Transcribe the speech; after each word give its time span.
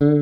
Salut, 0.00 0.12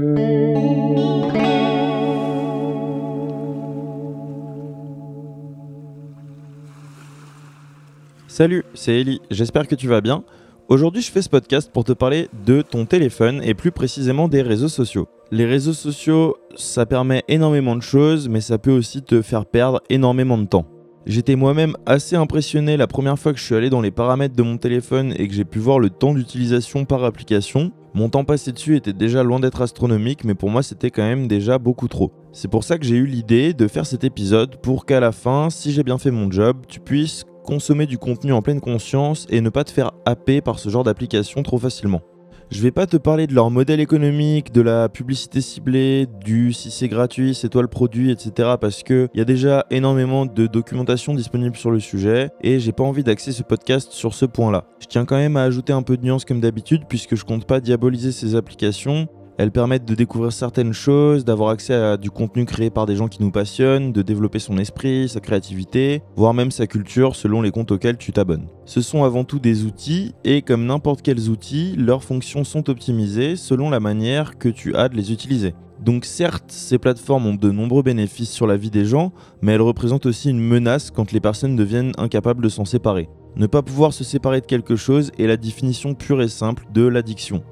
c'est 8.72 8.98
Ellie, 8.98 9.20
j'espère 9.30 9.68
que 9.68 9.74
tu 9.74 9.86
vas 9.86 10.00
bien. 10.00 10.24
Aujourd'hui 10.70 11.02
je 11.02 11.12
fais 11.12 11.20
ce 11.20 11.28
podcast 11.28 11.70
pour 11.70 11.84
te 11.84 11.92
parler 11.92 12.30
de 12.46 12.62
ton 12.62 12.86
téléphone 12.86 13.42
et 13.44 13.52
plus 13.52 13.70
précisément 13.70 14.28
des 14.28 14.40
réseaux 14.40 14.70
sociaux. 14.70 15.08
Les 15.30 15.44
réseaux 15.44 15.74
sociaux, 15.74 16.38
ça 16.54 16.86
permet 16.86 17.22
énormément 17.28 17.76
de 17.76 17.82
choses, 17.82 18.30
mais 18.30 18.40
ça 18.40 18.56
peut 18.56 18.72
aussi 18.72 19.02
te 19.02 19.20
faire 19.20 19.44
perdre 19.44 19.82
énormément 19.90 20.38
de 20.38 20.46
temps. 20.46 20.64
J'étais 21.04 21.36
moi-même 21.36 21.76
assez 21.84 22.16
impressionné 22.16 22.78
la 22.78 22.86
première 22.86 23.18
fois 23.18 23.34
que 23.34 23.38
je 23.38 23.44
suis 23.44 23.54
allé 23.54 23.68
dans 23.68 23.82
les 23.82 23.90
paramètres 23.90 24.34
de 24.34 24.42
mon 24.42 24.56
téléphone 24.56 25.12
et 25.18 25.28
que 25.28 25.34
j'ai 25.34 25.44
pu 25.44 25.58
voir 25.58 25.80
le 25.80 25.90
temps 25.90 26.14
d'utilisation 26.14 26.86
par 26.86 27.04
application. 27.04 27.72
Mon 27.96 28.10
temps 28.10 28.24
passé 28.24 28.52
dessus 28.52 28.76
était 28.76 28.92
déjà 28.92 29.22
loin 29.22 29.40
d'être 29.40 29.62
astronomique, 29.62 30.24
mais 30.24 30.34
pour 30.34 30.50
moi 30.50 30.62
c'était 30.62 30.90
quand 30.90 31.02
même 31.02 31.28
déjà 31.28 31.56
beaucoup 31.56 31.88
trop. 31.88 32.12
C'est 32.30 32.46
pour 32.46 32.62
ça 32.62 32.76
que 32.76 32.84
j'ai 32.84 32.96
eu 32.96 33.06
l'idée 33.06 33.54
de 33.54 33.66
faire 33.68 33.86
cet 33.86 34.04
épisode 34.04 34.56
pour 34.60 34.84
qu'à 34.84 35.00
la 35.00 35.12
fin, 35.12 35.48
si 35.48 35.72
j'ai 35.72 35.82
bien 35.82 35.96
fait 35.96 36.10
mon 36.10 36.30
job, 36.30 36.58
tu 36.68 36.78
puisses 36.78 37.24
consommer 37.42 37.86
du 37.86 37.96
contenu 37.96 38.34
en 38.34 38.42
pleine 38.42 38.60
conscience 38.60 39.26
et 39.30 39.40
ne 39.40 39.48
pas 39.48 39.64
te 39.64 39.70
faire 39.70 39.92
happer 40.04 40.42
par 40.42 40.58
ce 40.58 40.68
genre 40.68 40.84
d'application 40.84 41.42
trop 41.42 41.56
facilement. 41.56 42.02
Je 42.48 42.62
vais 42.62 42.70
pas 42.70 42.86
te 42.86 42.96
parler 42.96 43.26
de 43.26 43.34
leur 43.34 43.50
modèle 43.50 43.80
économique, 43.80 44.52
de 44.52 44.60
la 44.60 44.88
publicité 44.88 45.40
ciblée, 45.40 46.06
du 46.24 46.52
si 46.52 46.70
c'est 46.70 46.86
gratuit, 46.86 47.34
c'est 47.34 47.48
toi 47.48 47.60
le 47.60 47.68
produit, 47.68 48.12
etc. 48.12 48.50
Parce 48.60 48.84
que 48.84 49.08
il 49.14 49.18
y 49.18 49.20
a 49.20 49.24
déjà 49.24 49.66
énormément 49.70 50.26
de 50.26 50.46
documentation 50.46 51.12
disponible 51.12 51.56
sur 51.56 51.72
le 51.72 51.80
sujet 51.80 52.30
et 52.42 52.60
j'ai 52.60 52.70
pas 52.70 52.84
envie 52.84 53.02
d'axer 53.02 53.32
ce 53.32 53.42
podcast 53.42 53.90
sur 53.90 54.14
ce 54.14 54.26
point-là. 54.26 54.64
Je 54.78 54.86
tiens 54.86 55.04
quand 55.04 55.16
même 55.16 55.36
à 55.36 55.42
ajouter 55.42 55.72
un 55.72 55.82
peu 55.82 55.96
de 55.96 56.04
nuance 56.04 56.24
comme 56.24 56.40
d'habitude 56.40 56.82
puisque 56.88 57.16
je 57.16 57.24
compte 57.24 57.46
pas 57.46 57.60
diaboliser 57.60 58.12
ces 58.12 58.36
applications 58.36 59.08
elles 59.38 59.50
permettent 59.50 59.84
de 59.84 59.94
découvrir 59.94 60.32
certaines 60.32 60.72
choses, 60.72 61.24
d'avoir 61.24 61.50
accès 61.50 61.74
à 61.74 61.96
du 61.96 62.10
contenu 62.10 62.44
créé 62.44 62.70
par 62.70 62.86
des 62.86 62.96
gens 62.96 63.08
qui 63.08 63.22
nous 63.22 63.30
passionnent, 63.30 63.92
de 63.92 64.02
développer 64.02 64.38
son 64.38 64.58
esprit, 64.58 65.08
sa 65.08 65.20
créativité, 65.20 66.02
voire 66.16 66.34
même 66.34 66.50
sa 66.50 66.66
culture 66.66 67.16
selon 67.16 67.42
les 67.42 67.50
comptes 67.50 67.72
auxquels 67.72 67.98
tu 67.98 68.12
t'abonnes. 68.12 68.48
Ce 68.64 68.80
sont 68.80 69.04
avant 69.04 69.24
tout 69.24 69.38
des 69.38 69.64
outils 69.64 70.14
et 70.24 70.42
comme 70.42 70.66
n'importe 70.66 71.02
quels 71.02 71.28
outils, 71.28 71.74
leurs 71.76 72.04
fonctions 72.04 72.44
sont 72.44 72.70
optimisées 72.70 73.36
selon 73.36 73.70
la 73.70 73.80
manière 73.80 74.38
que 74.38 74.48
tu 74.48 74.74
as 74.74 74.88
de 74.88 74.96
les 74.96 75.12
utiliser. 75.12 75.54
Donc 75.80 76.06
certes, 76.06 76.50
ces 76.50 76.78
plateformes 76.78 77.26
ont 77.26 77.34
de 77.34 77.50
nombreux 77.50 77.82
bénéfices 77.82 78.30
sur 78.30 78.46
la 78.46 78.56
vie 78.56 78.70
des 78.70 78.86
gens, 78.86 79.12
mais 79.42 79.52
elles 79.52 79.60
représentent 79.60 80.06
aussi 80.06 80.30
une 80.30 80.40
menace 80.40 80.90
quand 80.90 81.12
les 81.12 81.20
personnes 81.20 81.56
deviennent 81.56 81.92
incapables 81.98 82.42
de 82.42 82.48
s'en 82.48 82.64
séparer. 82.64 83.08
Ne 83.36 83.46
pas 83.46 83.60
pouvoir 83.60 83.92
se 83.92 84.02
séparer 84.02 84.40
de 84.40 84.46
quelque 84.46 84.76
chose 84.76 85.12
est 85.18 85.26
la 85.26 85.36
définition 85.36 85.92
pure 85.92 86.22
et 86.22 86.28
simple 86.28 86.66
de 86.72 86.86
l'addiction. 86.86 87.42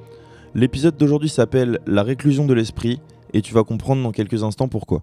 L'épisode 0.57 0.97
d'aujourd'hui 0.97 1.29
s'appelle 1.29 1.81
La 1.85 2.05
réclusion 2.05 2.47
de 2.47 2.55
l'esprit 2.55 3.01
et 3.33 3.43
tu 3.43 3.53
vas 3.53 3.65
comprendre 3.65 4.05
dans 4.05 4.13
quelques 4.13 4.45
instants 4.45 4.69
pourquoi. 4.69 5.03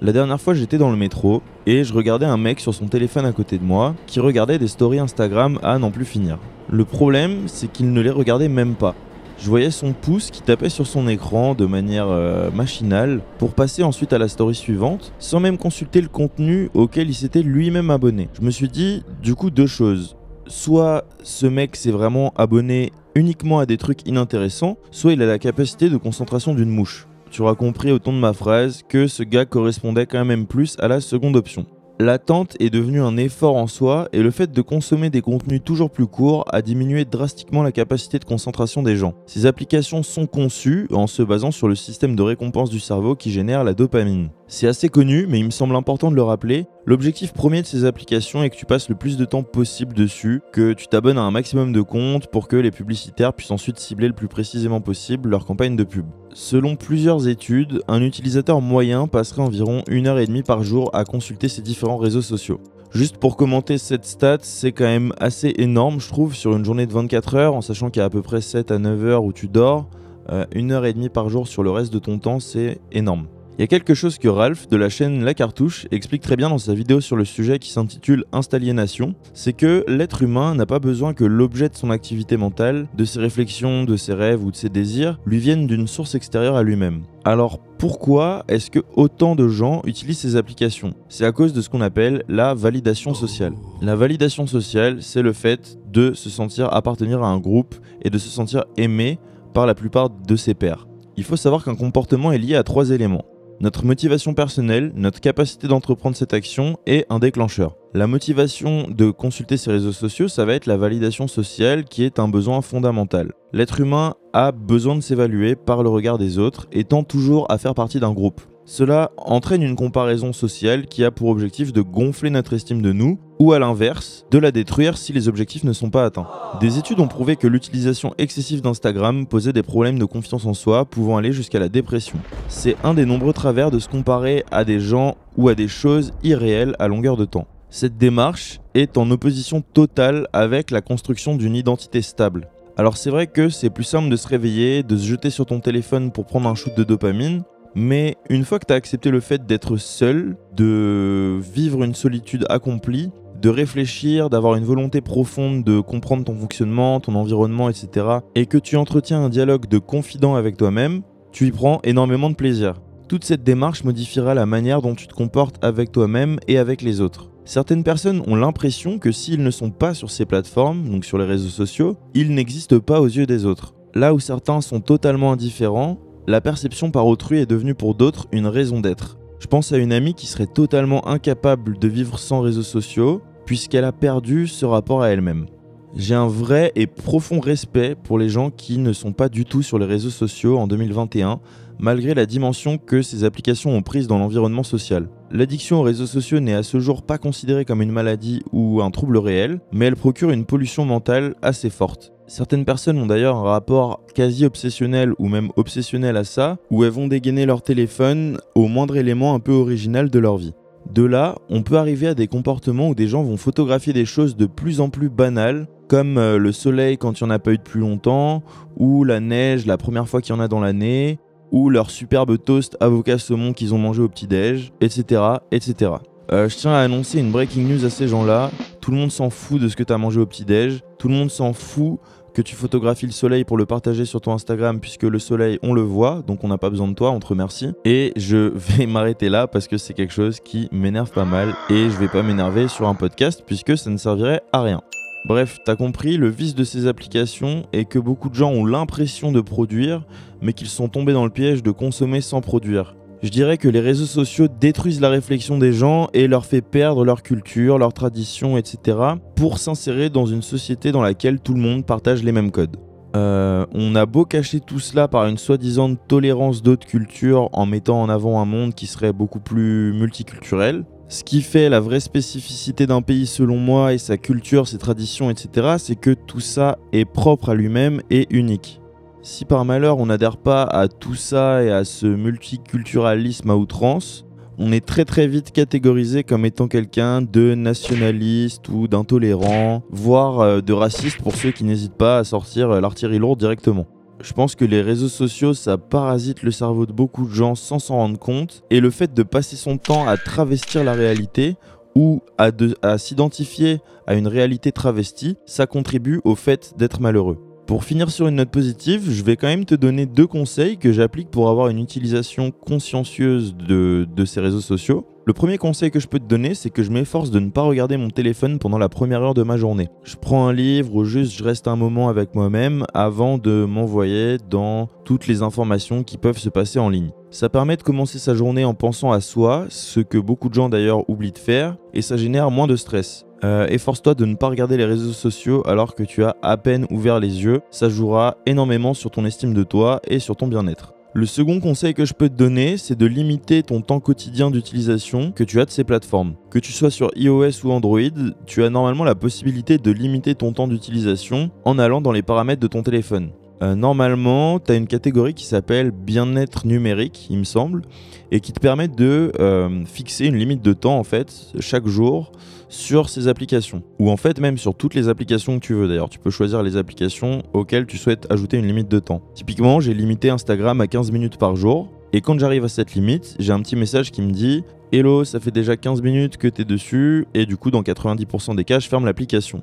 La 0.00 0.12
dernière 0.12 0.40
fois 0.40 0.54
j'étais 0.54 0.78
dans 0.78 0.90
le 0.90 0.96
métro 0.96 1.42
et 1.66 1.84
je 1.84 1.92
regardais 1.92 2.24
un 2.24 2.38
mec 2.38 2.58
sur 2.58 2.72
son 2.72 2.86
téléphone 2.86 3.26
à 3.26 3.32
côté 3.32 3.58
de 3.58 3.64
moi 3.64 3.94
qui 4.06 4.18
regardait 4.18 4.58
des 4.58 4.68
stories 4.68 4.98
Instagram 4.98 5.58
à 5.62 5.78
n'en 5.78 5.90
plus 5.90 6.06
finir. 6.06 6.38
Le 6.70 6.86
problème 6.86 7.48
c'est 7.48 7.70
qu'il 7.70 7.92
ne 7.92 8.00
les 8.00 8.08
regardait 8.08 8.48
même 8.48 8.76
pas 8.76 8.94
je 9.38 9.48
voyais 9.48 9.70
son 9.70 9.92
pouce 9.92 10.30
qui 10.30 10.42
tapait 10.42 10.68
sur 10.68 10.86
son 10.86 11.08
écran 11.08 11.54
de 11.54 11.66
manière 11.66 12.08
euh, 12.08 12.50
machinale 12.50 13.20
pour 13.38 13.54
passer 13.54 13.82
ensuite 13.82 14.12
à 14.12 14.18
la 14.18 14.28
story 14.28 14.54
suivante 14.54 15.12
sans 15.18 15.40
même 15.40 15.58
consulter 15.58 16.00
le 16.00 16.08
contenu 16.08 16.70
auquel 16.74 17.08
il 17.08 17.14
s'était 17.14 17.42
lui-même 17.42 17.90
abonné. 17.90 18.28
Je 18.34 18.42
me 18.44 18.50
suis 18.50 18.68
dit 18.68 19.02
du 19.22 19.34
coup 19.34 19.50
deux 19.50 19.66
choses. 19.66 20.16
Soit 20.46 21.04
ce 21.22 21.46
mec 21.46 21.76
s'est 21.76 21.90
vraiment 21.90 22.32
abonné 22.36 22.92
uniquement 23.14 23.58
à 23.58 23.66
des 23.66 23.76
trucs 23.76 24.06
inintéressants, 24.06 24.78
soit 24.90 25.12
il 25.12 25.22
a 25.22 25.26
la 25.26 25.38
capacité 25.38 25.90
de 25.90 25.96
concentration 25.96 26.54
d'une 26.54 26.70
mouche. 26.70 27.06
Tu 27.30 27.42
auras 27.42 27.54
compris 27.54 27.90
au 27.90 27.98
ton 27.98 28.12
de 28.12 28.18
ma 28.18 28.32
phrase 28.32 28.82
que 28.88 29.06
ce 29.06 29.22
gars 29.22 29.44
correspondait 29.44 30.06
quand 30.06 30.24
même 30.24 30.46
plus 30.46 30.76
à 30.78 30.88
la 30.88 31.00
seconde 31.00 31.36
option. 31.36 31.66
L'attente 31.98 32.58
est 32.60 32.68
devenue 32.68 33.00
un 33.00 33.16
effort 33.16 33.56
en 33.56 33.66
soi 33.66 34.10
et 34.12 34.22
le 34.22 34.30
fait 34.30 34.52
de 34.52 34.60
consommer 34.60 35.08
des 35.08 35.22
contenus 35.22 35.62
toujours 35.64 35.90
plus 35.90 36.06
courts 36.06 36.44
a 36.52 36.60
diminué 36.60 37.06
drastiquement 37.06 37.62
la 37.62 37.72
capacité 37.72 38.18
de 38.18 38.26
concentration 38.26 38.82
des 38.82 38.96
gens. 38.96 39.14
Ces 39.24 39.46
applications 39.46 40.02
sont 40.02 40.26
conçues 40.26 40.88
en 40.92 41.06
se 41.06 41.22
basant 41.22 41.50
sur 41.50 41.68
le 41.68 41.74
système 41.74 42.14
de 42.14 42.20
récompense 42.20 42.68
du 42.68 42.80
cerveau 42.80 43.16
qui 43.16 43.30
génère 43.30 43.64
la 43.64 43.72
dopamine. 43.72 44.28
C'est 44.46 44.68
assez 44.68 44.90
connu, 44.90 45.26
mais 45.26 45.38
il 45.38 45.46
me 45.46 45.50
semble 45.50 45.74
important 45.74 46.10
de 46.10 46.16
le 46.16 46.22
rappeler. 46.22 46.66
L'objectif 46.88 47.32
premier 47.32 47.62
de 47.62 47.66
ces 47.66 47.84
applications 47.84 48.44
est 48.44 48.50
que 48.50 48.54
tu 48.54 48.64
passes 48.64 48.88
le 48.88 48.94
plus 48.94 49.16
de 49.16 49.24
temps 49.24 49.42
possible 49.42 49.92
dessus, 49.92 50.40
que 50.52 50.72
tu 50.72 50.86
t'abonnes 50.86 51.18
à 51.18 51.22
un 51.22 51.32
maximum 51.32 51.72
de 51.72 51.80
comptes 51.82 52.28
pour 52.28 52.46
que 52.46 52.54
les 52.54 52.70
publicitaires 52.70 53.32
puissent 53.32 53.50
ensuite 53.50 53.80
cibler 53.80 54.06
le 54.06 54.14
plus 54.14 54.28
précisément 54.28 54.80
possible 54.80 55.28
leur 55.28 55.46
campagne 55.46 55.74
de 55.74 55.82
pub. 55.82 56.06
Selon 56.32 56.76
plusieurs 56.76 57.26
études, 57.26 57.82
un 57.88 58.02
utilisateur 58.02 58.60
moyen 58.60 59.08
passerait 59.08 59.42
environ 59.42 59.82
une 59.88 60.06
heure 60.06 60.20
et 60.20 60.28
demie 60.28 60.44
par 60.44 60.62
jour 60.62 60.90
à 60.94 61.02
consulter 61.02 61.48
ces 61.48 61.60
différents 61.60 61.96
réseaux 61.96 62.22
sociaux. 62.22 62.60
Juste 62.92 63.16
pour 63.16 63.36
commenter 63.36 63.78
cette 63.78 64.04
stat, 64.04 64.38
c'est 64.42 64.70
quand 64.70 64.84
même 64.84 65.12
assez 65.18 65.54
énorme, 65.58 65.98
je 65.98 66.06
trouve, 66.06 66.36
sur 66.36 66.54
une 66.56 66.64
journée 66.64 66.86
de 66.86 66.92
24 66.92 67.34
heures, 67.34 67.54
en 67.56 67.62
sachant 67.62 67.90
qu'il 67.90 67.98
y 67.98 68.02
a 68.04 68.06
à 68.06 68.10
peu 68.10 68.22
près 68.22 68.40
7 68.40 68.70
à 68.70 68.78
9 68.78 69.04
heures 69.06 69.24
où 69.24 69.32
tu 69.32 69.48
dors. 69.48 69.90
Euh, 70.30 70.44
une 70.52 70.70
heure 70.70 70.86
et 70.86 70.92
demie 70.92 71.08
par 71.08 71.30
jour 71.30 71.48
sur 71.48 71.64
le 71.64 71.70
reste 71.72 71.92
de 71.92 71.98
ton 71.98 72.20
temps, 72.20 72.38
c'est 72.38 72.78
énorme. 72.92 73.26
Il 73.58 73.62
y 73.62 73.64
a 73.64 73.68
quelque 73.68 73.94
chose 73.94 74.18
que 74.18 74.28
Ralph 74.28 74.68
de 74.68 74.76
la 74.76 74.90
chaîne 74.90 75.24
La 75.24 75.32
Cartouche 75.32 75.86
explique 75.90 76.20
très 76.20 76.36
bien 76.36 76.50
dans 76.50 76.58
sa 76.58 76.74
vidéo 76.74 77.00
sur 77.00 77.16
le 77.16 77.24
sujet 77.24 77.58
qui 77.58 77.70
s'intitule 77.70 78.26
Installiénation, 78.30 79.14
c'est 79.32 79.54
que 79.54 79.82
l'être 79.88 80.22
humain 80.22 80.54
n'a 80.54 80.66
pas 80.66 80.78
besoin 80.78 81.14
que 81.14 81.24
l'objet 81.24 81.70
de 81.70 81.74
son 81.74 81.90
activité 81.90 82.36
mentale, 82.36 82.86
de 82.94 83.06
ses 83.06 83.18
réflexions, 83.18 83.84
de 83.84 83.96
ses 83.96 84.12
rêves 84.12 84.44
ou 84.44 84.50
de 84.50 84.56
ses 84.56 84.68
désirs 84.68 85.18
lui 85.24 85.38
viennent 85.38 85.66
d'une 85.66 85.86
source 85.86 86.14
extérieure 86.14 86.56
à 86.56 86.62
lui-même. 86.62 87.04
Alors 87.24 87.58
pourquoi 87.78 88.44
est-ce 88.46 88.70
que 88.70 88.80
autant 88.94 89.34
de 89.34 89.48
gens 89.48 89.80
utilisent 89.86 90.18
ces 90.18 90.36
applications? 90.36 90.92
C'est 91.08 91.24
à 91.24 91.32
cause 91.32 91.54
de 91.54 91.62
ce 91.62 91.70
qu'on 91.70 91.80
appelle 91.80 92.24
la 92.28 92.52
validation 92.52 93.14
sociale. 93.14 93.54
La 93.80 93.96
validation 93.96 94.46
sociale, 94.46 94.98
c'est 95.00 95.22
le 95.22 95.32
fait 95.32 95.78
de 95.90 96.12
se 96.12 96.28
sentir 96.28 96.70
appartenir 96.74 97.22
à 97.22 97.28
un 97.28 97.38
groupe 97.38 97.74
et 98.02 98.10
de 98.10 98.18
se 98.18 98.28
sentir 98.28 98.66
aimé 98.76 99.18
par 99.54 99.64
la 99.64 99.74
plupart 99.74 100.10
de 100.10 100.36
ses 100.36 100.52
pairs. 100.52 100.86
Il 101.16 101.24
faut 101.24 101.36
savoir 101.36 101.64
qu'un 101.64 101.74
comportement 101.74 102.32
est 102.32 102.38
lié 102.38 102.54
à 102.54 102.62
trois 102.62 102.90
éléments 102.90 103.24
notre 103.58 103.86
motivation 103.86 104.34
personnelle, 104.34 104.92
notre 104.94 105.20
capacité 105.20 105.66
d'entreprendre 105.66 106.14
cette 106.14 106.34
action 106.34 106.76
est 106.86 107.06
un 107.08 107.18
déclencheur. 107.18 107.74
La 107.94 108.06
motivation 108.06 108.86
de 108.88 109.10
consulter 109.10 109.56
ces 109.56 109.70
réseaux 109.70 109.92
sociaux, 109.92 110.28
ça 110.28 110.44
va 110.44 110.52
être 110.52 110.66
la 110.66 110.76
validation 110.76 111.26
sociale 111.26 111.84
qui 111.84 112.04
est 112.04 112.18
un 112.18 112.28
besoin 112.28 112.60
fondamental. 112.60 113.32
L'être 113.54 113.80
humain 113.80 114.14
a 114.34 114.52
besoin 114.52 114.96
de 114.96 115.00
s'évaluer 115.00 115.56
par 115.56 115.82
le 115.82 115.88
regard 115.88 116.18
des 116.18 116.38
autres 116.38 116.66
et 116.70 116.84
tend 116.84 117.02
toujours 117.02 117.50
à 117.50 117.56
faire 117.56 117.74
partie 117.74 118.00
d'un 118.00 118.12
groupe. 118.12 118.42
Cela 118.68 119.12
entraîne 119.16 119.62
une 119.62 119.76
comparaison 119.76 120.32
sociale 120.32 120.86
qui 120.86 121.04
a 121.04 121.12
pour 121.12 121.28
objectif 121.28 121.72
de 121.72 121.82
gonfler 121.82 122.30
notre 122.30 122.52
estime 122.52 122.82
de 122.82 122.92
nous, 122.92 123.20
ou 123.38 123.52
à 123.52 123.60
l'inverse, 123.60 124.26
de 124.32 124.38
la 124.38 124.50
détruire 124.50 124.98
si 124.98 125.12
les 125.12 125.28
objectifs 125.28 125.62
ne 125.62 125.72
sont 125.72 125.88
pas 125.88 126.04
atteints. 126.04 126.26
Des 126.60 126.76
études 126.76 126.98
ont 126.98 127.06
prouvé 127.06 127.36
que 127.36 127.46
l'utilisation 127.46 128.12
excessive 128.18 128.62
d'Instagram 128.62 129.28
posait 129.28 129.52
des 129.52 129.62
problèmes 129.62 130.00
de 130.00 130.04
confiance 130.04 130.46
en 130.46 130.52
soi, 130.52 130.84
pouvant 130.84 131.16
aller 131.16 131.30
jusqu'à 131.30 131.60
la 131.60 131.68
dépression. 131.68 132.18
C'est 132.48 132.76
un 132.82 132.92
des 132.92 133.06
nombreux 133.06 133.32
travers 133.32 133.70
de 133.70 133.78
se 133.78 133.88
comparer 133.88 134.42
à 134.50 134.64
des 134.64 134.80
gens 134.80 135.16
ou 135.36 135.48
à 135.48 135.54
des 135.54 135.68
choses 135.68 136.12
irréelles 136.24 136.74
à 136.80 136.88
longueur 136.88 137.16
de 137.16 137.24
temps. 137.24 137.46
Cette 137.70 137.98
démarche 137.98 138.58
est 138.74 138.98
en 138.98 139.08
opposition 139.12 139.60
totale 139.60 140.26
avec 140.32 140.72
la 140.72 140.80
construction 140.80 141.36
d'une 141.36 141.54
identité 141.54 142.02
stable. 142.02 142.48
Alors 142.76 142.96
c'est 142.96 143.10
vrai 143.10 143.28
que 143.28 143.48
c'est 143.48 143.70
plus 143.70 143.84
simple 143.84 144.08
de 144.08 144.16
se 144.16 144.26
réveiller, 144.26 144.82
de 144.82 144.96
se 144.96 145.06
jeter 145.06 145.30
sur 145.30 145.46
ton 145.46 145.60
téléphone 145.60 146.10
pour 146.10 146.26
prendre 146.26 146.48
un 146.48 146.56
shoot 146.56 146.76
de 146.76 146.84
dopamine, 146.84 147.44
mais 147.76 148.16
une 148.30 148.44
fois 148.44 148.58
que 148.58 148.64
tu 148.64 148.72
as 148.72 148.76
accepté 148.76 149.10
le 149.10 149.20
fait 149.20 149.46
d'être 149.46 149.76
seul, 149.76 150.38
de 150.56 151.38
vivre 151.54 151.84
une 151.84 151.94
solitude 151.94 152.46
accomplie, 152.48 153.10
de 153.40 153.50
réfléchir, 153.50 154.30
d'avoir 154.30 154.54
une 154.54 154.64
volonté 154.64 155.02
profonde 155.02 155.62
de 155.62 155.80
comprendre 155.80 156.24
ton 156.24 156.34
fonctionnement, 156.34 157.00
ton 157.00 157.14
environnement, 157.14 157.68
etc., 157.68 158.06
et 158.34 158.46
que 158.46 158.56
tu 158.56 158.76
entretiens 158.76 159.20
un 159.20 159.28
dialogue 159.28 159.68
de 159.68 159.76
confident 159.76 160.36
avec 160.36 160.56
toi-même, 160.56 161.02
tu 161.32 161.48
y 161.48 161.50
prends 161.50 161.80
énormément 161.84 162.30
de 162.30 162.34
plaisir. 162.34 162.80
Toute 163.08 163.24
cette 163.24 163.44
démarche 163.44 163.84
modifiera 163.84 164.32
la 164.32 164.46
manière 164.46 164.80
dont 164.80 164.94
tu 164.94 165.06
te 165.06 165.14
comportes 165.14 165.62
avec 165.62 165.92
toi-même 165.92 166.38
et 166.48 166.56
avec 166.56 166.80
les 166.80 167.02
autres. 167.02 167.30
Certaines 167.44 167.84
personnes 167.84 168.22
ont 168.26 168.36
l'impression 168.36 168.98
que 168.98 169.12
s'ils 169.12 169.42
ne 169.42 169.50
sont 169.50 169.70
pas 169.70 169.92
sur 169.92 170.10
ces 170.10 170.24
plateformes, 170.24 170.88
donc 170.88 171.04
sur 171.04 171.18
les 171.18 171.26
réseaux 171.26 171.50
sociaux, 171.50 171.98
ils 172.14 172.34
n'existent 172.34 172.80
pas 172.80 173.02
aux 173.02 173.06
yeux 173.06 173.26
des 173.26 173.44
autres. 173.44 173.74
Là 173.94 174.14
où 174.14 174.18
certains 174.18 174.60
sont 174.60 174.80
totalement 174.80 175.32
indifférents, 175.32 175.98
la 176.26 176.40
perception 176.40 176.90
par 176.90 177.06
autrui 177.06 177.38
est 177.38 177.46
devenue 177.46 177.74
pour 177.74 177.94
d'autres 177.94 178.26
une 178.32 178.46
raison 178.46 178.80
d'être. 178.80 179.16
Je 179.38 179.46
pense 179.46 179.72
à 179.72 179.78
une 179.78 179.92
amie 179.92 180.14
qui 180.14 180.26
serait 180.26 180.46
totalement 180.46 181.06
incapable 181.06 181.78
de 181.78 181.88
vivre 181.88 182.18
sans 182.18 182.40
réseaux 182.40 182.62
sociaux, 182.62 183.22
puisqu'elle 183.44 183.84
a 183.84 183.92
perdu 183.92 184.48
ce 184.48 184.66
rapport 184.66 185.02
à 185.02 185.10
elle-même. 185.10 185.46
J'ai 185.94 186.14
un 186.14 186.26
vrai 186.26 186.72
et 186.74 186.86
profond 186.86 187.40
respect 187.40 187.94
pour 187.94 188.18
les 188.18 188.28
gens 188.28 188.50
qui 188.50 188.78
ne 188.78 188.92
sont 188.92 189.12
pas 189.12 189.28
du 189.28 189.44
tout 189.44 189.62
sur 189.62 189.78
les 189.78 189.86
réseaux 189.86 190.10
sociaux 190.10 190.58
en 190.58 190.66
2021, 190.66 191.40
malgré 191.78 192.14
la 192.14 192.26
dimension 192.26 192.78
que 192.78 193.02
ces 193.02 193.24
applications 193.24 193.70
ont 193.70 193.82
prise 193.82 194.06
dans 194.06 194.18
l'environnement 194.18 194.62
social. 194.62 195.08
L'addiction 195.30 195.80
aux 195.80 195.82
réseaux 195.82 196.06
sociaux 196.06 196.40
n'est 196.40 196.54
à 196.54 196.62
ce 196.62 196.80
jour 196.80 197.02
pas 197.02 197.18
considérée 197.18 197.64
comme 197.64 197.82
une 197.82 197.92
maladie 197.92 198.42
ou 198.52 198.82
un 198.82 198.90
trouble 198.90 199.18
réel, 199.18 199.60
mais 199.72 199.86
elle 199.86 199.96
procure 199.96 200.30
une 200.30 200.44
pollution 200.44 200.84
mentale 200.84 201.34
assez 201.42 201.70
forte. 201.70 202.12
Certaines 202.26 202.64
personnes 202.64 202.98
ont 202.98 203.06
d'ailleurs 203.06 203.36
un 203.36 203.42
rapport 203.42 204.00
quasi 204.14 204.44
obsessionnel 204.44 205.12
ou 205.18 205.28
même 205.28 205.50
obsessionnel 205.56 206.16
à 206.16 206.24
ça, 206.24 206.58
où 206.70 206.84
elles 206.84 206.90
vont 206.90 207.06
dégainer 207.06 207.46
leur 207.46 207.62
téléphone 207.62 208.38
au 208.54 208.66
moindre 208.66 208.96
élément 208.96 209.34
un 209.34 209.40
peu 209.40 209.52
original 209.52 210.10
de 210.10 210.18
leur 210.18 210.36
vie. 210.36 210.54
De 210.92 211.04
là, 211.04 211.36
on 211.50 211.62
peut 211.62 211.78
arriver 211.78 212.06
à 212.06 212.14
des 212.14 212.28
comportements 212.28 212.88
où 212.88 212.94
des 212.94 213.08
gens 213.08 213.22
vont 213.22 213.36
photographier 213.36 213.92
des 213.92 214.04
choses 214.04 214.36
de 214.36 214.46
plus 214.46 214.80
en 214.80 214.88
plus 214.88 215.08
banales, 215.08 215.66
comme 215.88 216.18
euh, 216.18 216.38
le 216.38 216.52
soleil 216.52 216.98
quand 216.98 217.20
il 217.20 217.24
n'y 217.24 217.30
en 217.30 217.34
a 217.34 217.38
pas 217.38 217.52
eu 217.52 217.58
depuis 217.58 217.80
longtemps, 217.80 218.42
ou 218.76 219.04
la 219.04 219.20
neige 219.20 219.66
la 219.66 219.76
première 219.76 220.08
fois 220.08 220.20
qu'il 220.20 220.34
y 220.34 220.38
en 220.38 220.40
a 220.40 220.48
dans 220.48 220.60
l'année, 220.60 221.18
ou 221.52 221.70
leur 221.70 221.90
superbe 221.90 222.36
toast 222.38 222.76
avocat 222.80 223.18
saumon 223.18 223.52
qu'ils 223.52 223.74
ont 223.74 223.78
mangé 223.78 224.02
au 224.02 224.08
petit-déj, 224.08 224.72
etc. 224.80 225.22
etc. 225.52 225.92
Euh, 226.32 226.48
je 226.48 226.56
tiens 226.56 226.72
à 226.72 226.78
annoncer 226.78 227.20
une 227.20 227.30
breaking 227.30 227.68
news 227.68 227.84
à 227.84 227.90
ces 227.90 228.08
gens-là. 228.08 228.50
Tout 228.80 228.90
le 228.90 228.96
monde 228.96 229.12
s'en 229.12 229.30
fout 229.30 229.60
de 229.60 229.68
ce 229.68 229.76
que 229.76 229.84
tu 229.84 229.92
as 229.92 229.98
mangé 229.98 230.20
au 230.20 230.26
petit-déj. 230.26 230.80
Tout 230.98 231.08
le 231.08 231.14
monde 231.14 231.30
s'en 231.30 231.52
fout 231.52 232.00
que 232.34 232.42
tu 232.42 232.54
photographies 232.54 233.06
le 233.06 233.12
soleil 233.12 233.44
pour 233.44 233.56
le 233.56 233.64
partager 233.64 234.04
sur 234.04 234.20
ton 234.20 234.32
Instagram, 234.32 234.78
puisque 234.78 235.04
le 235.04 235.18
soleil, 235.18 235.58
on 235.62 235.72
le 235.72 235.80
voit, 235.80 236.22
donc 236.26 236.44
on 236.44 236.48
n'a 236.48 236.58
pas 236.58 236.68
besoin 236.68 236.86
de 236.86 236.94
toi, 236.94 237.10
on 237.10 237.18
te 237.18 237.26
remercie. 237.26 237.70
Et 237.86 238.12
je 238.16 238.52
vais 238.54 238.86
m'arrêter 238.86 239.30
là 239.30 239.46
parce 239.46 239.68
que 239.68 239.78
c'est 239.78 239.94
quelque 239.94 240.12
chose 240.12 240.40
qui 240.40 240.68
m'énerve 240.70 241.10
pas 241.12 241.24
mal 241.24 241.54
et 241.70 241.88
je 241.88 241.96
vais 241.96 242.08
pas 242.08 242.22
m'énerver 242.22 242.68
sur 242.68 242.88
un 242.88 242.94
podcast 242.94 243.42
puisque 243.46 243.78
ça 243.78 243.88
ne 243.88 243.96
servirait 243.96 244.42
à 244.52 244.60
rien. 244.62 244.82
Bref, 245.26 245.58
t'as 245.64 245.74
compris, 245.74 246.18
le 246.18 246.28
vice 246.28 246.54
de 246.54 246.62
ces 246.62 246.86
applications 246.86 247.66
est 247.72 247.84
que 247.84 247.98
beaucoup 247.98 248.28
de 248.28 248.36
gens 248.36 248.52
ont 248.52 248.64
l'impression 248.64 249.32
de 249.32 249.40
produire, 249.40 250.04
mais 250.40 250.52
qu'ils 250.52 250.68
sont 250.68 250.88
tombés 250.88 251.12
dans 251.12 251.24
le 251.24 251.32
piège 251.32 251.64
de 251.64 251.72
consommer 251.72 252.20
sans 252.20 252.40
produire. 252.40 252.94
Je 253.24 253.28
dirais 253.28 253.58
que 253.58 253.66
les 253.66 253.80
réseaux 253.80 254.06
sociaux 254.06 254.46
détruisent 254.46 255.00
la 255.00 255.08
réflexion 255.08 255.58
des 255.58 255.72
gens 255.72 256.06
et 256.14 256.28
leur 256.28 256.46
fait 256.46 256.60
perdre 256.60 257.04
leur 257.04 257.24
culture, 257.24 257.76
leur 257.76 257.92
tradition, 257.92 258.56
etc. 258.56 258.98
pour 259.34 259.58
s'insérer 259.58 260.10
dans 260.10 260.26
une 260.26 260.42
société 260.42 260.92
dans 260.92 261.02
laquelle 261.02 261.40
tout 261.40 261.54
le 261.54 261.60
monde 261.60 261.84
partage 261.84 262.22
les 262.22 262.30
mêmes 262.30 262.52
codes. 262.52 262.76
Euh, 263.16 263.66
on 263.74 263.96
a 263.96 264.06
beau 264.06 264.26
cacher 264.26 264.60
tout 264.60 264.78
cela 264.78 265.08
par 265.08 265.26
une 265.26 265.38
soi-disant 265.38 265.96
tolérance 265.96 266.62
d'autres 266.62 266.86
cultures 266.86 267.48
en 267.52 267.66
mettant 267.66 268.00
en 268.00 268.08
avant 268.08 268.40
un 268.40 268.44
monde 268.44 268.74
qui 268.74 268.86
serait 268.86 269.12
beaucoup 269.12 269.40
plus 269.40 269.92
multiculturel, 269.92 270.84
ce 271.08 271.22
qui 271.22 271.40
fait 271.42 271.68
la 271.68 271.78
vraie 271.78 272.00
spécificité 272.00 272.86
d'un 272.86 273.00
pays 273.00 273.26
selon 273.26 273.58
moi 273.58 273.92
et 273.92 273.98
sa 273.98 274.16
culture, 274.16 274.66
ses 274.66 274.78
traditions, 274.78 275.30
etc., 275.30 275.76
c'est 275.78 275.94
que 275.94 276.10
tout 276.10 276.40
ça 276.40 276.78
est 276.92 277.04
propre 277.04 277.50
à 277.50 277.54
lui-même 277.54 278.00
et 278.10 278.26
unique. 278.30 278.80
Si 279.22 279.44
par 279.44 279.64
malheur 279.64 279.98
on 279.98 280.06
n'adhère 280.06 280.36
pas 280.36 280.62
à 280.62 280.88
tout 280.88 281.14
ça 281.14 281.62
et 281.62 281.70
à 281.70 281.84
ce 281.84 282.06
multiculturalisme 282.06 283.50
à 283.50 283.56
outrance, 283.56 284.24
on 284.58 284.72
est 284.72 284.84
très 284.84 285.04
très 285.04 285.26
vite 285.26 285.52
catégorisé 285.52 286.24
comme 286.24 286.44
étant 286.44 286.66
quelqu'un 286.66 287.22
de 287.22 287.54
nationaliste 287.54 288.68
ou 288.68 288.88
d'intolérant, 288.88 289.82
voire 289.90 290.40
euh, 290.40 290.60
de 290.60 290.72
raciste 290.72 291.20
pour 291.22 291.34
ceux 291.34 291.50
qui 291.50 291.64
n'hésitent 291.64 291.96
pas 291.96 292.18
à 292.18 292.24
sortir 292.24 292.70
euh, 292.70 292.80
l'artillerie 292.80 293.18
lourde 293.18 293.38
directement. 293.38 293.86
Je 294.20 294.32
pense 294.32 294.54
que 294.54 294.64
les 294.64 294.80
réseaux 294.80 295.08
sociaux, 295.08 295.54
ça 295.54 295.78
parasite 295.78 296.42
le 296.42 296.50
cerveau 296.50 296.86
de 296.86 296.92
beaucoup 296.92 297.26
de 297.26 297.32
gens 297.32 297.54
sans 297.54 297.78
s'en 297.78 297.96
rendre 297.96 298.18
compte. 298.18 298.64
Et 298.70 298.80
le 298.80 298.90
fait 298.90 299.12
de 299.12 299.22
passer 299.22 299.56
son 299.56 299.78
temps 299.78 300.08
à 300.08 300.16
travestir 300.16 300.84
la 300.84 300.92
réalité 300.92 301.56
ou 301.94 302.22
à, 302.38 302.50
s'identifier 302.98 303.80
à 304.06 304.14
une 304.14 304.28
réalité 304.28 304.72
travestie, 304.72 305.36
ça 305.46 305.66
contribue 305.66 306.20
au 306.24 306.34
fait 306.34 306.74
d'être 306.76 307.00
malheureux. 307.00 307.45
Pour 307.66 307.82
finir 307.82 308.10
sur 308.10 308.28
une 308.28 308.36
note 308.36 308.52
positive, 308.52 309.10
je 309.10 309.24
vais 309.24 309.34
quand 309.34 309.48
même 309.48 309.64
te 309.64 309.74
donner 309.74 310.06
deux 310.06 310.28
conseils 310.28 310.78
que 310.78 310.92
j'applique 310.92 311.32
pour 311.32 311.48
avoir 311.48 311.66
une 311.66 311.80
utilisation 311.80 312.52
consciencieuse 312.52 313.56
de, 313.56 314.24
ces 314.24 314.40
réseaux 314.40 314.60
sociaux. 314.60 315.04
Le 315.26 315.32
premier 315.32 315.58
conseil 315.58 315.90
que 315.90 315.98
je 315.98 316.06
peux 316.06 316.20
te 316.20 316.28
donner, 316.28 316.54
c'est 316.54 316.70
que 316.70 316.84
je 316.84 316.92
m'efforce 316.92 317.32
de 317.32 317.40
ne 317.40 317.50
pas 317.50 317.62
regarder 317.62 317.96
mon 317.96 318.08
téléphone 318.10 318.60
pendant 318.60 318.78
la 318.78 318.88
première 318.88 319.20
heure 319.20 319.34
de 319.34 319.42
ma 319.42 319.56
journée. 319.56 319.88
Je 320.04 320.14
prends 320.14 320.46
un 320.46 320.52
livre 320.52 320.94
ou 320.94 321.04
juste 321.04 321.32
je 321.32 321.42
reste 321.42 321.66
un 321.66 321.74
moment 321.74 322.08
avec 322.08 322.36
moi-même 322.36 322.86
avant 322.94 323.36
de 323.36 323.64
m'envoyer 323.64 324.38
dans 324.48 324.88
toutes 325.04 325.26
les 325.26 325.42
informations 325.42 326.04
qui 326.04 326.18
peuvent 326.18 326.38
se 326.38 326.48
passer 326.48 326.78
en 326.78 326.88
ligne. 326.88 327.10
Ça 327.32 327.48
permet 327.48 327.76
de 327.76 327.82
commencer 327.82 328.20
sa 328.20 328.36
journée 328.36 328.64
en 328.64 328.74
pensant 328.74 329.10
à 329.10 329.20
soi, 329.20 329.66
ce 329.70 329.98
que 329.98 330.18
beaucoup 330.18 330.48
de 330.48 330.54
gens 330.54 330.68
d'ailleurs 330.68 331.10
oublient 331.10 331.32
de 331.32 331.38
faire, 331.38 331.76
et 331.92 332.02
ça 332.02 332.16
génère 332.16 332.52
moins 332.52 332.68
de 332.68 332.76
stress. 332.76 333.25
Euh, 333.44 333.66
efforce-toi 333.68 334.14
de 334.14 334.24
ne 334.24 334.34
pas 334.34 334.48
regarder 334.48 334.76
les 334.76 334.84
réseaux 334.84 335.12
sociaux 335.12 335.62
alors 335.66 335.94
que 335.94 336.02
tu 336.02 336.24
as 336.24 336.36
à 336.42 336.56
peine 336.56 336.86
ouvert 336.90 337.20
les 337.20 337.44
yeux, 337.44 337.60
ça 337.70 337.88
jouera 337.88 338.38
énormément 338.46 338.94
sur 338.94 339.10
ton 339.10 339.24
estime 339.24 339.52
de 339.52 339.62
toi 339.62 340.00
et 340.08 340.18
sur 340.18 340.36
ton 340.36 340.46
bien-être. 340.48 340.94
Le 341.12 341.24
second 341.24 341.60
conseil 341.60 341.94
que 341.94 342.04
je 342.04 342.12
peux 342.12 342.28
te 342.28 342.34
donner, 342.34 342.76
c'est 342.76 342.98
de 342.98 343.06
limiter 343.06 343.62
ton 343.62 343.80
temps 343.80 344.00
quotidien 344.00 344.50
d'utilisation 344.50 345.32
que 345.32 345.44
tu 345.44 345.60
as 345.60 345.64
de 345.64 345.70
ces 345.70 345.82
plateformes. 345.82 346.34
Que 346.50 346.58
tu 346.58 346.72
sois 346.72 346.90
sur 346.90 347.10
iOS 347.16 347.64
ou 347.64 347.70
Android, 347.72 348.00
tu 348.44 348.62
as 348.62 348.68
normalement 348.68 349.04
la 349.04 349.14
possibilité 349.14 349.78
de 349.78 349.90
limiter 349.90 350.34
ton 350.34 350.52
temps 350.52 350.68
d'utilisation 350.68 351.50
en 351.64 351.78
allant 351.78 352.02
dans 352.02 352.12
les 352.12 352.20
paramètres 352.20 352.60
de 352.60 352.66
ton 352.66 352.82
téléphone. 352.82 353.30
Euh, 353.62 353.74
normalement, 353.74 354.60
tu 354.60 354.72
as 354.72 354.74
une 354.74 354.86
catégorie 354.86 355.32
qui 355.32 355.46
s'appelle 355.46 355.90
bien-être 355.90 356.66
numérique, 356.66 357.28
il 357.30 357.38
me 357.38 357.44
semble, 357.44 357.82
et 358.30 358.40
qui 358.40 358.52
te 358.52 358.60
permet 358.60 358.88
de 358.88 359.32
euh, 359.40 359.84
fixer 359.86 360.26
une 360.26 360.36
limite 360.36 360.60
de 360.60 360.74
temps 360.74 360.98
en 360.98 361.04
fait 361.04 361.52
chaque 361.60 361.86
jour 361.86 362.32
sur 362.68 363.08
ces 363.08 363.28
applications. 363.28 363.82
Ou 363.98 364.10
en 364.10 364.16
fait 364.16 364.40
même 364.40 364.58
sur 364.58 364.74
toutes 364.74 364.94
les 364.94 365.08
applications 365.08 365.58
que 365.58 365.64
tu 365.64 365.74
veux 365.74 365.88
d'ailleurs. 365.88 366.08
Tu 366.08 366.18
peux 366.18 366.30
choisir 366.30 366.62
les 366.62 366.76
applications 366.76 367.42
auxquelles 367.52 367.86
tu 367.86 367.98
souhaites 367.98 368.26
ajouter 368.30 368.56
une 368.58 368.66
limite 368.66 368.88
de 368.88 368.98
temps. 368.98 369.22
Typiquement, 369.34 369.80
j'ai 369.80 369.94
limité 369.94 370.30
Instagram 370.30 370.80
à 370.80 370.86
15 370.86 371.10
minutes 371.12 371.38
par 371.38 371.56
jour. 371.56 371.92
Et 372.12 372.20
quand 372.20 372.38
j'arrive 372.38 372.64
à 372.64 372.68
cette 372.68 372.94
limite, 372.94 373.36
j'ai 373.38 373.52
un 373.52 373.60
petit 373.60 373.76
message 373.76 374.10
qui 374.10 374.22
me 374.22 374.30
dit 374.30 374.62
Hello, 374.92 375.24
ça 375.24 375.40
fait 375.40 375.50
déjà 375.50 375.76
15 375.76 376.00
minutes 376.00 376.36
que 376.36 376.46
tu 376.46 376.62
es 376.62 376.64
dessus, 376.64 377.26
et 377.34 377.44
du 377.44 377.56
coup, 377.56 377.72
dans 377.72 377.82
90% 377.82 378.54
des 378.54 378.64
cas, 378.64 378.78
je 378.78 378.88
ferme 378.88 379.04
l'application. 379.04 379.62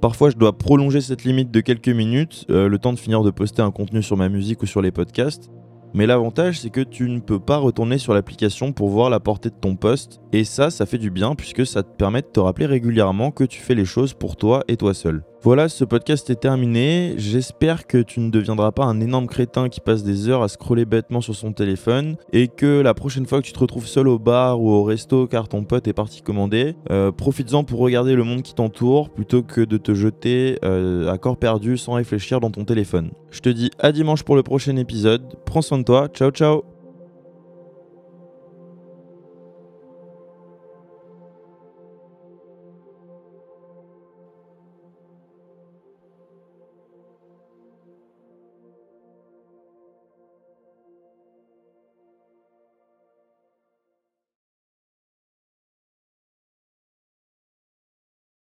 Parfois, 0.00 0.30
je 0.30 0.36
dois 0.36 0.56
prolonger 0.56 1.00
cette 1.00 1.24
limite 1.24 1.50
de 1.50 1.60
quelques 1.60 1.88
minutes, 1.88 2.46
euh, 2.50 2.68
le 2.68 2.78
temps 2.78 2.92
de 2.92 2.98
finir 2.98 3.22
de 3.22 3.30
poster 3.30 3.62
un 3.62 3.72
contenu 3.72 4.02
sur 4.02 4.16
ma 4.16 4.28
musique 4.28 4.62
ou 4.62 4.66
sur 4.66 4.80
les 4.80 4.92
podcasts. 4.92 5.50
Mais 5.92 6.06
l'avantage, 6.06 6.60
c'est 6.60 6.70
que 6.70 6.80
tu 6.80 7.08
ne 7.08 7.20
peux 7.20 7.40
pas 7.40 7.56
retourner 7.56 7.98
sur 7.98 8.14
l'application 8.14 8.72
pour 8.72 8.90
voir 8.90 9.10
la 9.10 9.20
portée 9.20 9.50
de 9.50 9.54
ton 9.54 9.76
poste. 9.76 10.20
Et 10.32 10.44
ça, 10.44 10.70
ça 10.70 10.86
fait 10.86 10.98
du 10.98 11.10
bien 11.10 11.34
puisque 11.34 11.66
ça 11.66 11.82
te 11.82 11.96
permet 11.96 12.22
de 12.22 12.26
te 12.26 12.40
rappeler 12.40 12.66
régulièrement 12.66 13.30
que 13.30 13.44
tu 13.44 13.60
fais 13.60 13.74
les 13.74 13.84
choses 13.84 14.14
pour 14.14 14.36
toi 14.36 14.62
et 14.68 14.76
toi 14.76 14.94
seul. 14.94 15.24
Voilà, 15.42 15.70
ce 15.70 15.84
podcast 15.86 16.28
est 16.28 16.40
terminé. 16.40 17.14
J'espère 17.16 17.86
que 17.86 17.96
tu 17.96 18.20
ne 18.20 18.28
deviendras 18.28 18.72
pas 18.72 18.84
un 18.84 19.00
énorme 19.00 19.26
crétin 19.26 19.70
qui 19.70 19.80
passe 19.80 20.04
des 20.04 20.28
heures 20.28 20.42
à 20.42 20.48
scroller 20.48 20.84
bêtement 20.84 21.22
sur 21.22 21.34
son 21.34 21.54
téléphone 21.54 22.16
et 22.34 22.48
que 22.48 22.82
la 22.82 22.92
prochaine 22.92 23.24
fois 23.24 23.40
que 23.40 23.46
tu 23.46 23.54
te 23.54 23.58
retrouves 23.58 23.86
seul 23.86 24.06
au 24.08 24.18
bar 24.18 24.60
ou 24.60 24.68
au 24.68 24.84
resto 24.84 25.26
car 25.26 25.48
ton 25.48 25.64
pote 25.64 25.88
est 25.88 25.94
parti 25.94 26.20
commander, 26.20 26.76
euh, 26.90 27.10
profites-en 27.10 27.64
pour 27.64 27.80
regarder 27.80 28.14
le 28.16 28.24
monde 28.24 28.42
qui 28.42 28.54
t'entoure 28.54 29.08
plutôt 29.08 29.42
que 29.42 29.62
de 29.62 29.78
te 29.78 29.94
jeter 29.94 30.58
euh, 30.62 31.10
à 31.10 31.16
corps 31.16 31.38
perdu 31.38 31.78
sans 31.78 31.94
réfléchir 31.94 32.40
dans 32.40 32.50
ton 32.50 32.66
téléphone. 32.66 33.10
Je 33.30 33.40
te 33.40 33.48
dis 33.48 33.70
à 33.78 33.92
dimanche 33.92 34.24
pour 34.24 34.36
le 34.36 34.42
prochain 34.42 34.76
épisode. 34.76 35.22
Prends 35.46 35.62
soin 35.62 35.78
de 35.78 35.84
toi. 35.84 36.08
Ciao 36.08 36.30
ciao 36.30 36.79